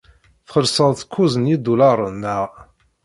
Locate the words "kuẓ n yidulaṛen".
1.11-2.15